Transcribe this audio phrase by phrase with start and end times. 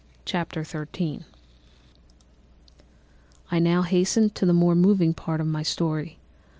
[0.25, 1.25] Chapter 13
[3.51, 6.17] "I now hasten to the more moving part of my story.